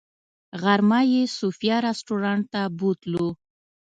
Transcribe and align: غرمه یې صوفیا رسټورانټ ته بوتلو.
غرمه 0.61 0.99
یې 1.13 1.23
صوفیا 1.37 1.77
رسټورانټ 1.87 2.43
ته 2.53 2.61
بوتلو. 2.77 3.27